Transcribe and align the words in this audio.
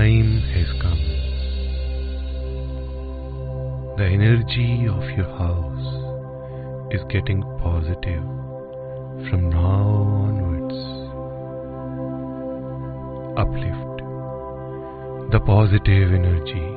time 0.00 0.40
has 0.54 0.68
come. 0.80 1.04
The 3.98 4.06
energy 4.06 4.86
of 4.88 5.04
your 5.14 5.30
house 5.36 5.88
is 6.90 7.02
getting 7.10 7.42
positive 7.58 8.24
from 9.28 9.50
now 9.50 9.84
onwards. 10.26 10.78
Uplift 13.42 13.96
the 15.32 15.40
positive 15.40 16.14
energy. 16.20 16.68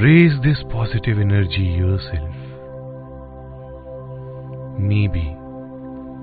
Raise 0.00 0.36
this 0.44 0.62
positive 0.70 1.18
energy 1.18 1.68
yourself. 1.82 2.36
Maybe 4.78 5.36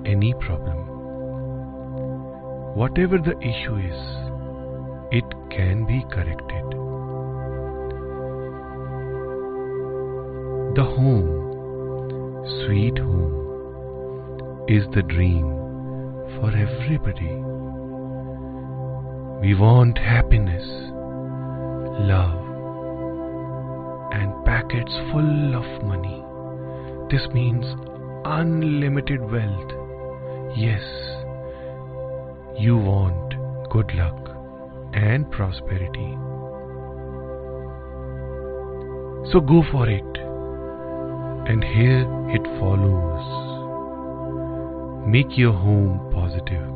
any 0.05 0.33
problem. 0.45 0.96
Whatever 2.77 3.17
the 3.17 3.35
issue 3.39 3.75
is, 3.77 3.99
it 5.11 5.25
can 5.49 5.85
be 5.87 6.05
corrected. 6.11 6.63
The 10.75 10.83
home, 10.83 12.45
sweet 12.61 12.99
home, 12.99 14.65
is 14.67 14.85
the 14.93 15.01
dream 15.01 15.47
for 16.35 16.51
everybody. 16.55 17.33
We 19.41 19.55
want 19.55 19.97
happiness, 19.97 20.67
love, 22.05 22.37
and 24.13 24.45
packets 24.45 24.93
full 25.11 25.55
of 25.55 25.83
money. 25.83 26.23
This 27.09 27.27
means 27.33 27.65
unlimited 28.23 29.21
wealth. 29.31 29.71
Yes, 30.55 30.83
you 32.59 32.75
want 32.75 33.35
good 33.69 33.93
luck 33.93 34.29
and 34.93 35.29
prosperity. 35.31 36.17
So 39.31 39.39
go 39.41 39.61
for 39.71 39.87
it. 39.87 40.03
And 41.49 41.63
here 41.63 42.05
it 42.29 42.43
follows. 42.59 43.25
Make 45.07 45.37
your 45.37 45.53
home 45.53 46.09
positive, 46.11 46.67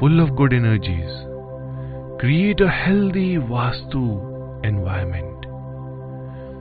full 0.00 0.20
of 0.20 0.34
good 0.34 0.54
energies. 0.54 1.10
Create 2.18 2.60
a 2.60 2.70
healthy 2.70 3.36
Vastu 3.36 4.64
environment. 4.64 5.44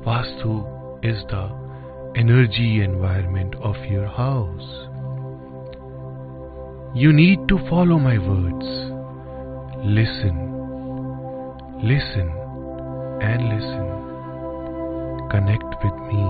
Vastu 0.04 0.66
is 1.04 1.24
the 1.30 1.50
energy 2.16 2.82
environment 2.82 3.56
of 3.56 3.76
your 3.86 4.08
house. 4.08 4.89
You 6.96 7.14
need 7.14 7.48
to 7.50 7.60
follow 7.70 8.00
my 8.00 8.18
words. 8.18 8.66
Listen, 9.86 10.36
listen, 11.84 12.30
and 13.22 13.50
listen. 13.50 13.88
Connect 15.30 15.76
with 15.84 15.94
me. 16.10 16.26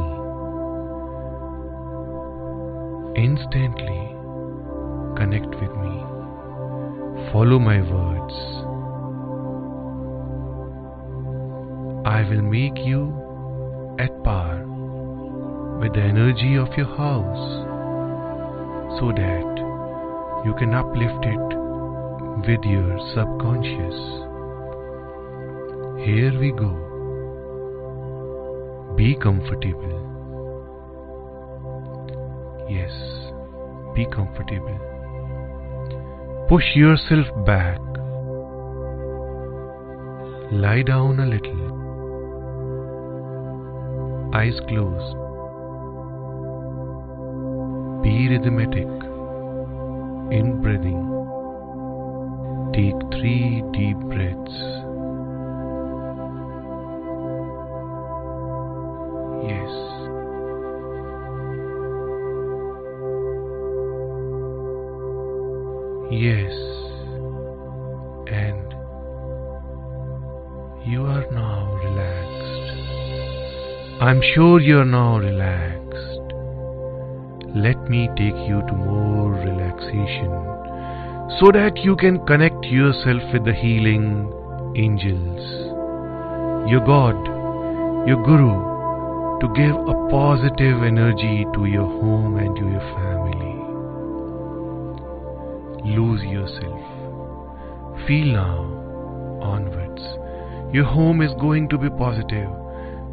Instantly 3.24 4.20
connect 5.20 5.48
with 5.48 5.76
me. 5.78 5.96
Follow 7.32 7.60
my 7.60 7.82
words. 7.82 8.34
I 12.06 12.22
will 12.30 12.42
make 12.42 12.78
you 12.86 13.96
at 14.00 14.24
par 14.24 14.66
with 15.80 15.94
the 15.94 16.02
energy 16.02 16.56
of 16.56 16.68
your 16.78 16.94
house 16.98 17.46
so 19.00 19.12
that 19.12 19.69
you 20.46 20.54
can 20.58 20.74
uplift 20.74 21.26
it 21.26 21.48
with 22.48 22.64
your 22.64 22.98
subconscious. 23.14 23.98
Here 26.06 26.40
we 26.40 26.52
go. 26.52 26.72
Be 28.96 29.16
comfortable. 29.16 30.00
Yes, 32.70 32.92
be 33.96 34.06
comfortable. 34.06 34.80
Push 36.48 36.76
yourself 36.76 37.28
back. 37.46 37.80
Lie 40.52 40.84
down 40.84 41.20
a 41.20 41.26
little. 41.26 41.66
Eyes 44.34 44.60
closed. 44.70 45.16
Be 48.04 48.30
rhythmic 48.30 49.09
in 50.32 50.62
breathing. 50.62 51.06
Take 52.74 53.00
three 53.20 53.64
deep 53.74 53.98
breaths. 53.98 54.58
Yes. 59.50 59.72
Yes. 66.12 66.54
And 68.32 68.74
you 70.86 71.06
are 71.06 71.26
now 71.32 71.74
relaxed. 71.84 72.50
I'm 74.02 74.22
sure 74.36 74.60
you 74.60 74.80
are 74.80 74.86
now 74.86 75.18
relaxed. 75.18 75.79
Let 77.56 77.90
me 77.90 78.08
take 78.16 78.38
you 78.48 78.62
to 78.68 78.74
more 78.74 79.32
relaxation 79.32 80.30
so 81.40 81.52
that 81.52 81.78
you 81.78 81.96
can 81.96 82.24
connect 82.28 82.64
yourself 82.66 83.24
with 83.34 83.44
the 83.44 83.54
healing 83.54 84.32
angels, 84.76 85.42
your 86.70 86.82
God, 86.86 87.16
your 88.08 88.24
Guru, 88.24 88.54
to 89.42 89.48
give 89.56 89.76
a 89.76 89.96
positive 90.12 90.84
energy 90.84 91.46
to 91.56 91.66
your 91.66 91.86
home 91.86 92.38
and 92.38 92.56
to 92.56 92.62
your 92.70 92.86
family. 92.94 93.56
Lose 95.96 96.22
yourself. 96.24 96.82
Feel 98.06 98.34
now 98.34 99.40
onwards. 99.42 100.02
Your 100.72 100.86
home 100.86 101.22
is 101.24 101.32
going 101.42 101.68
to 101.70 101.80
be 101.80 101.90
positive. 101.90 102.50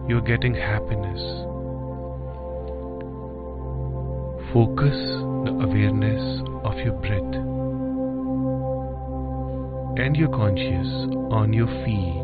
You're 0.07 0.21
getting 0.21 0.55
happiness. 0.55 1.56
Focus 4.53 4.97
the 5.45 5.51
awareness 5.61 6.41
of 6.65 6.79
your 6.79 6.95
breath 6.95 7.35
and 9.99 10.17
your 10.17 10.29
conscious 10.29 10.89
on 11.33 11.53
your 11.53 11.67
feet. 11.85 12.23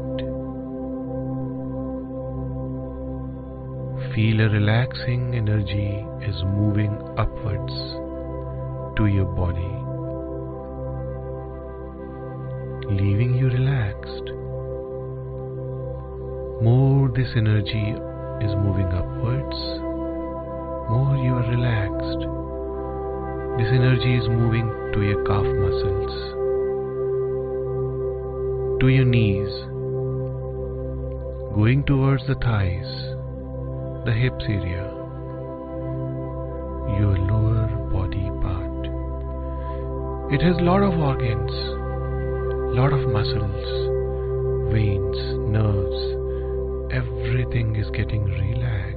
Feel 4.15 4.41
a 4.41 4.49
relaxing 4.49 5.35
energy 5.35 6.07
is 6.23 6.37
moving 6.45 6.93
upwards 7.19 7.73
to 8.97 9.07
your 9.07 9.27
body, 9.27 9.73
leaving 12.95 13.35
you 13.35 13.47
relaxed. 13.49 14.31
More 16.63 17.09
this 17.09 17.29
energy 17.37 17.97
is 18.45 18.55
moving 18.57 18.87
upwards, 18.93 19.92
more 20.93 21.17
you 21.17 21.33
are 21.33 21.49
relaxed. 21.49 22.23
This 23.57 23.71
energy 23.73 24.17
is 24.17 24.29
moving 24.29 24.69
to 24.93 25.01
your 25.03 25.25
calf 25.25 25.47
muscles, 25.65 26.13
to 28.81 28.89
your 28.89 29.07
knees, 29.07 29.53
going 31.55 31.85
towards 31.87 32.27
the 32.27 32.35
thighs, 32.35 32.91
the 34.05 34.13
hips 34.13 34.45
area, 34.49 34.85
your 37.01 37.17
lower 37.33 37.69
body 37.91 38.29
part. 38.45 38.85
It 40.35 40.43
has 40.43 40.57
lot 40.61 40.83
of 40.83 40.93
organs, 40.99 41.53
lot 42.77 42.93
of 42.93 43.09
muscles, 43.09 43.65
veins, 44.71 45.19
nerves. 45.57 46.01
Everything 46.93 47.77
is 47.77 47.89
getting 47.91 48.25
relaxed, 48.25 48.92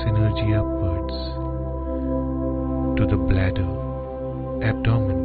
this 0.00 0.08
energy 0.08 0.54
upwards 0.54 1.12
to 2.96 3.06
the 3.06 3.16
bladder, 3.16 3.68
abdomen, 4.62 5.20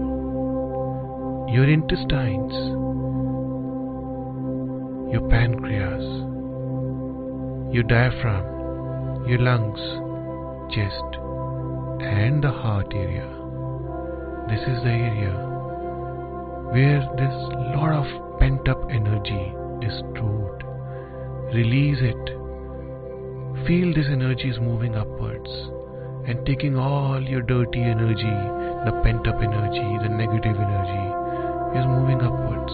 your 1.54 1.69
intestines, 1.69 2.54
your 5.13 5.27
pancreas, 5.30 6.04
your 7.74 7.83
diaphragm, 7.83 9.27
your 9.27 9.39
lungs, 9.39 9.80
chest, 10.74 11.19
and 12.01 12.44
the 12.44 12.51
heart 12.51 12.92
area. 12.94 13.28
This 14.50 14.62
is 14.62 14.83
the 14.83 14.92
area 14.92 15.33
where 16.71 17.01
this 17.16 17.36
lot 17.75 17.94
of 17.94 18.39
pent 18.39 18.68
up 18.68 18.81
energy 18.89 19.54
is 19.86 19.94
stored. 20.00 20.63
Release 21.54 22.00
it. 22.01 22.44
Feel 23.63 23.96
this 23.96 24.06
energy 24.12 24.50
is 24.50 24.60
moving 24.60 24.96
upwards 24.96 25.50
and 26.28 26.46
taking 26.46 26.75
all 26.75 27.22
your 27.22 27.42
dirty 27.42 27.81
energy, 27.81 28.36
the 28.86 28.92
pent 29.02 29.28
up 29.28 29.42
energy, 29.42 29.98
the 30.04 30.10
negative 30.10 30.56
energy, 30.56 31.06
is 31.80 31.86
moving 31.88 32.22
upwards. 32.22 32.74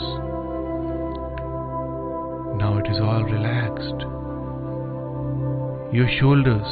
Now 2.60 2.78
it 2.80 2.92
is 2.92 3.00
all 3.00 3.24
relaxed. 3.24 4.02
Your 5.94 6.10
shoulders, 6.20 6.68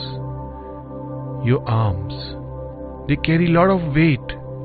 your 1.45 1.63
arms, 1.65 2.13
they 3.07 3.15
carry 3.15 3.45
a 3.45 3.51
lot 3.51 3.69
of 3.69 3.95
weight 3.95 4.19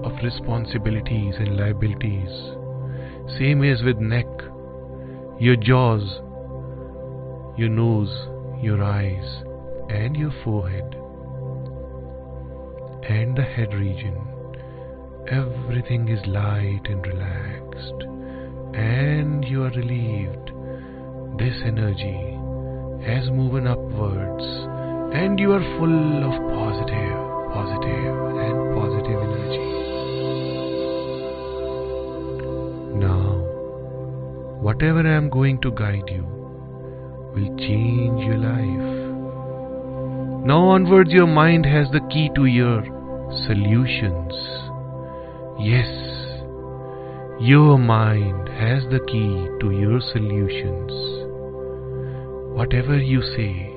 of 0.04 0.12
responsibilities 0.24 1.34
and 1.38 1.56
liabilities. 1.56 2.30
Same 3.38 3.62
is 3.62 3.82
with 3.84 3.98
neck, 3.98 4.26
your 5.38 5.56
jaws, 5.56 6.02
your 7.56 7.68
nose, 7.68 8.12
your 8.62 8.82
eyes, 8.82 9.42
and 9.88 10.16
your 10.16 10.32
forehead, 10.42 10.94
and 13.08 13.36
the 13.36 13.42
head 13.42 13.72
region. 13.74 14.16
Everything 15.28 16.08
is 16.08 16.26
light 16.26 16.82
and 16.86 17.06
relaxed, 17.06 18.02
and 18.74 19.44
you 19.44 19.62
are 19.64 19.70
relieved. 19.70 20.50
This 21.38 21.56
energy 21.64 22.38
has 23.06 23.30
moved 23.30 23.66
upwards, 23.66 24.44
and 25.14 25.38
you 25.38 25.52
are 25.52 25.78
full 25.78 26.24
of 26.24 26.34
positive, 26.54 27.16
positive, 27.52 28.14
and 28.46 28.74
positive 28.74 29.20
energy. 29.28 29.70
Now, 32.98 33.38
whatever 34.60 35.06
I 35.06 35.16
am 35.16 35.28
going 35.28 35.60
to 35.60 35.70
guide 35.70 36.08
you 36.08 36.33
will 37.34 37.56
change 37.58 38.22
your 38.24 38.38
life. 38.38 38.94
Now 40.46 40.60
onwards, 40.68 41.10
your 41.10 41.26
mind 41.26 41.66
has 41.66 41.88
the 41.90 42.00
key 42.12 42.30
to 42.36 42.44
your 42.46 42.82
solutions. 43.46 44.32
Yes, 45.58 45.88
your 47.40 47.78
mind 47.78 48.48
has 48.48 48.84
the 48.90 49.00
key 49.08 49.48
to 49.60 49.70
your 49.72 50.00
solutions. 50.12 50.92
Whatever 52.54 52.98
you 52.98 53.20
say, 53.36 53.70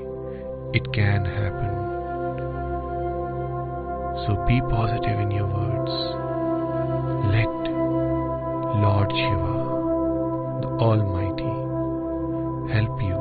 it 0.74 0.92
can 0.94 1.26
happen. 1.26 1.74
So 4.26 4.46
be 4.48 4.62
positive 4.70 5.20
in 5.20 5.32
your 5.32 5.48
words. 5.48 5.94
Let 7.34 7.54
Lord 8.84 9.10
Shiva, 9.10 9.54
the 10.62 10.70
Almighty, 10.84 11.54
help 12.74 13.02
you. 13.02 13.17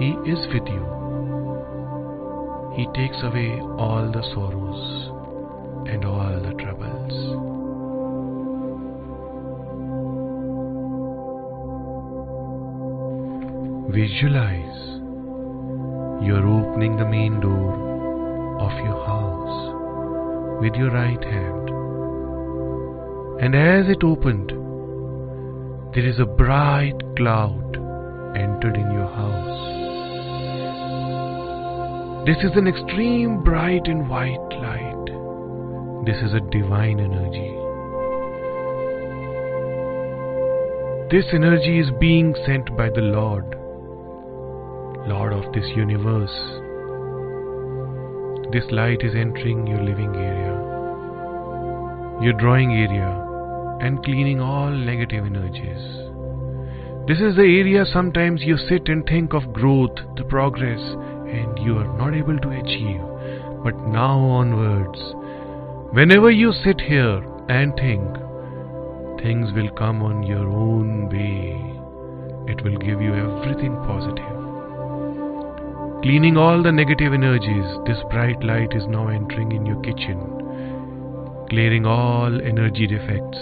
He 0.00 0.12
is 0.24 0.38
with 0.46 0.66
you. 0.66 0.84
He 2.74 2.86
takes 2.94 3.18
away 3.22 3.60
all 3.76 4.10
the 4.10 4.22
sorrows 4.32 5.10
and 5.90 6.06
all 6.06 6.40
the 6.40 6.54
troubles. 6.54 7.12
Visualize 13.94 14.80
you're 16.26 16.48
opening 16.48 16.96
the 16.96 17.04
main 17.04 17.38
door 17.40 17.74
of 18.58 18.72
your 18.82 19.04
house 19.04 20.62
with 20.62 20.76
your 20.76 20.92
right 20.92 21.22
hand. 21.22 21.68
And 23.42 23.54
as 23.54 23.86
it 23.94 24.02
opened, 24.02 24.48
there 25.92 26.06
is 26.08 26.18
a 26.18 26.24
bright 26.24 26.96
cloud 27.18 27.76
entered 28.34 28.76
in 28.76 28.90
your 28.92 29.08
house. 29.08 29.69
This 32.30 32.44
is 32.44 32.56
an 32.56 32.68
extreme 32.68 33.42
bright 33.42 33.88
and 33.88 34.08
white 34.08 34.52
light. 34.52 35.06
This 36.06 36.16
is 36.22 36.32
a 36.32 36.38
divine 36.38 37.00
energy. 37.00 37.50
This 41.10 41.24
energy 41.34 41.80
is 41.80 41.90
being 41.98 42.36
sent 42.46 42.76
by 42.76 42.88
the 42.88 43.00
Lord, 43.00 43.56
Lord 45.08 45.32
of 45.32 45.52
this 45.52 45.66
universe. 45.74 46.30
This 48.52 48.70
light 48.70 49.02
is 49.02 49.16
entering 49.16 49.66
your 49.66 49.82
living 49.82 50.14
area, 50.14 50.54
your 52.22 52.34
drawing 52.34 52.70
area, 52.70 53.10
and 53.80 54.04
cleaning 54.04 54.40
all 54.40 54.70
negative 54.70 55.26
energies. 55.26 55.82
This 57.08 57.18
is 57.18 57.34
the 57.34 57.42
area 57.42 57.84
sometimes 57.92 58.42
you 58.44 58.56
sit 58.56 58.86
and 58.86 59.04
think 59.04 59.34
of 59.34 59.52
growth, 59.52 59.98
the 60.16 60.22
progress, 60.22 60.78
and 61.30 61.58
you 61.58 61.78
are 61.78 61.96
not 61.96 62.14
able 62.14 62.38
to 62.38 62.50
achieve. 62.50 63.00
But 63.62 63.76
now 63.88 64.18
onwards, 64.18 64.98
whenever 65.92 66.30
you 66.30 66.52
sit 66.52 66.80
here 66.80 67.22
and 67.48 67.74
think, 67.76 68.06
things 69.22 69.52
will 69.52 69.70
come 69.76 70.02
on 70.02 70.22
your 70.22 70.48
own 70.48 71.08
way. 71.08 71.70
It 72.50 72.64
will 72.64 72.78
give 72.78 73.00
you 73.00 73.14
everything 73.14 73.76
positive. 73.86 74.40
Cleaning 76.02 76.38
all 76.38 76.62
the 76.62 76.72
negative 76.72 77.12
energies, 77.12 77.66
this 77.86 77.98
bright 78.10 78.42
light 78.42 78.72
is 78.74 78.86
now 78.86 79.08
entering 79.08 79.52
in 79.52 79.66
your 79.66 79.80
kitchen, 79.82 80.18
clearing 81.50 81.84
all 81.84 82.40
energy 82.40 82.86
defects, 82.86 83.38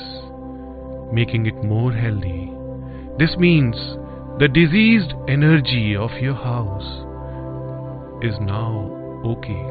making 1.12 1.46
it 1.46 1.62
more 1.62 1.92
healthy. 1.92 2.52
This 3.18 3.36
means 3.38 3.76
the 4.40 4.48
diseased 4.48 5.14
energy 5.28 5.94
of 5.94 6.10
your 6.20 6.34
house 6.34 7.07
is 8.22 8.38
now 8.40 8.90
okay. 9.24 9.62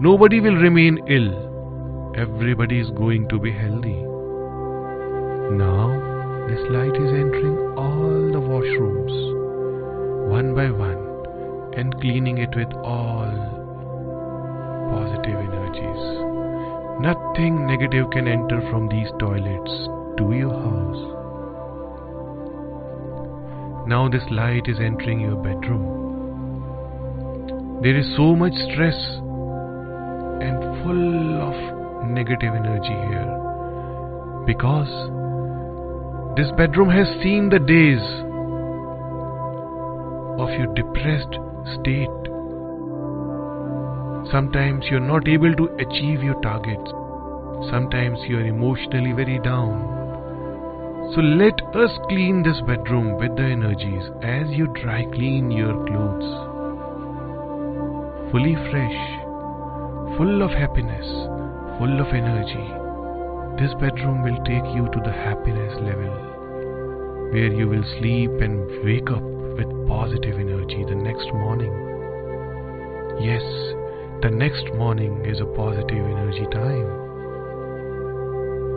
Nobody 0.00 0.40
will 0.40 0.56
remain 0.56 0.98
ill. 1.08 2.12
Everybody 2.16 2.80
is 2.80 2.90
going 2.90 3.28
to 3.28 3.38
be 3.38 3.52
healthy. 3.52 4.02
Now, 5.54 5.90
this 6.48 6.60
light 6.70 6.94
is 6.94 7.12
entering 7.12 7.58
all 7.76 8.32
the 8.32 8.40
washrooms, 8.40 9.12
one 10.30 10.54
by 10.54 10.70
one, 10.70 11.02
and 11.76 12.00
cleaning 12.00 12.38
it 12.38 12.54
with 12.56 12.72
all 12.84 13.30
positive 14.90 15.36
energies. 15.36 16.02
Nothing 17.00 17.66
negative 17.66 18.10
can 18.10 18.26
enter 18.26 18.60
from 18.70 18.88
these 18.88 19.10
toilets 19.20 19.88
to 20.18 20.32
your 20.32 20.50
house. 20.50 21.14
Now, 23.86 24.08
this 24.08 24.24
light 24.30 24.68
is 24.68 24.78
entering 24.80 25.20
your 25.20 25.36
bedroom. 25.36 26.07
There 27.80 27.96
is 27.96 28.06
so 28.16 28.34
much 28.34 28.54
stress 28.72 28.98
and 30.42 30.58
full 30.82 31.40
of 31.40 31.54
negative 32.08 32.52
energy 32.52 32.96
here 33.06 33.30
because 34.46 34.90
this 36.36 36.50
bedroom 36.56 36.90
has 36.90 37.06
seen 37.22 37.48
the 37.48 37.60
days 37.60 38.02
of 40.42 40.50
your 40.58 40.74
depressed 40.74 41.38
state. 41.78 42.18
Sometimes 44.32 44.84
you're 44.90 44.98
not 44.98 45.28
able 45.28 45.54
to 45.54 45.70
achieve 45.78 46.20
your 46.20 46.40
targets. 46.42 46.90
Sometimes 47.70 48.18
you're 48.26 48.44
emotionally 48.44 49.12
very 49.12 49.38
down. 49.38 51.12
So 51.14 51.20
let 51.20 51.62
us 51.76 51.96
clean 52.08 52.42
this 52.42 52.60
bedroom 52.66 53.18
with 53.18 53.36
the 53.36 53.44
energies 53.44 54.10
as 54.24 54.50
you 54.50 54.66
dry 54.82 55.04
clean 55.14 55.52
your 55.52 55.74
clothes. 55.86 56.47
Fully 58.30 58.56
fresh, 58.70 58.98
full 60.18 60.42
of 60.42 60.50
happiness, 60.50 61.06
full 61.78 61.98
of 61.98 62.08
energy. 62.12 62.66
This 63.56 63.72
bedroom 63.80 64.22
will 64.22 64.36
take 64.44 64.68
you 64.76 64.84
to 64.84 65.00
the 65.02 65.12
happiness 65.12 65.72
level 65.80 66.12
where 67.32 67.52
you 67.52 67.68
will 67.68 67.84
sleep 67.98 68.30
and 68.40 68.68
wake 68.84 69.10
up 69.10 69.22
with 69.22 69.88
positive 69.88 70.38
energy 70.38 70.84
the 70.84 70.94
next 70.94 71.24
morning. 71.32 71.72
Yes, 73.20 73.42
the 74.20 74.30
next 74.30 74.64
morning 74.76 75.24
is 75.24 75.40
a 75.40 75.46
positive 75.56 76.04
energy 76.04 76.46
time. 76.52 76.88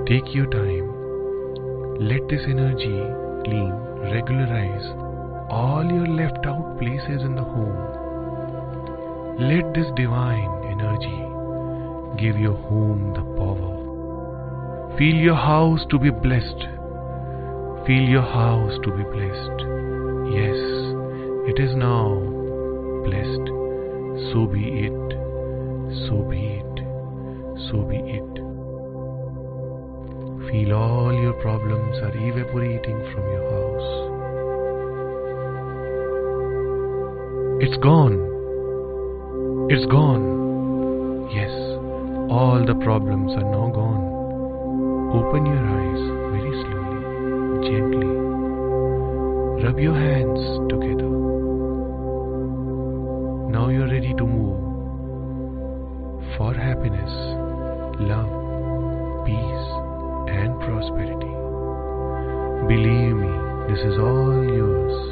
Take 0.08 0.34
your 0.34 0.48
time. 0.48 0.88
Let 2.00 2.28
this 2.28 2.42
energy 2.48 3.04
clean, 3.44 3.72
regularize 4.16 4.88
all 5.50 5.84
your 5.84 6.08
left 6.08 6.46
out 6.46 6.80
places 6.80 7.24
in 7.24 7.36
the 7.36 7.44
home. 7.44 8.01
Let 9.40 9.74
this 9.74 9.88
divine 9.96 10.52
energy 10.66 11.22
give 12.22 12.38
your 12.38 12.56
home 12.56 13.14
the 13.14 13.24
power. 13.40 14.98
Feel 14.98 15.16
your 15.16 15.36
house 15.36 15.86
to 15.90 15.98
be 15.98 16.10
blessed. 16.10 16.68
Feel 17.88 18.04
your 18.04 18.22
house 18.22 18.78
to 18.84 18.92
be 18.92 19.04
blessed. 19.04 19.58
Yes, 20.36 20.60
it 21.50 21.60
is 21.60 21.76
now 21.76 22.20
blessed. 23.06 23.48
So 24.32 24.46
be 24.46 24.86
it. 24.86 25.12
So 26.08 26.22
be 26.30 26.62
it. 26.62 26.76
So 27.72 27.82
be 27.84 27.98
it. 27.98 28.32
Feel 30.52 30.74
all 30.74 31.14
your 31.14 31.34
problems 31.42 31.98
are 32.04 32.16
evaporating 32.16 33.00
from 33.14 33.24
your 33.32 33.50
house. 33.50 34.12
It's 37.64 37.78
gone. 37.78 38.31
It's 39.70 39.86
gone. 39.86 41.30
Yes, 41.32 41.52
all 42.30 42.64
the 42.66 42.76
problems 42.84 43.32
are 43.34 43.44
now 43.44 43.70
gone. 43.70 44.04
Open 45.14 45.46
your 45.46 45.64
eyes 45.80 46.02
very 46.32 46.54
slowly, 46.64 47.00
gently. 47.70 48.12
Rub 49.64 49.80
your 49.80 49.96
hands 49.96 50.42
together. 50.70 51.10
Now 53.52 53.70
you're 53.70 53.88
ready 53.88 54.14
to 54.14 54.26
move 54.26 54.60
for 56.38 56.54
happiness, 56.54 57.12
love, 58.00 58.32
peace, 59.26 59.68
and 60.32 60.60
prosperity. 60.60 61.34
Believe 62.68 63.16
me, 63.16 63.32
this 63.70 63.80
is 63.86 63.98
all 64.00 64.44
yours. 64.44 65.11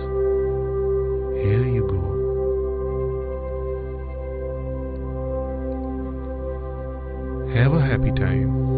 Happy 7.90 8.12
time. 8.12 8.69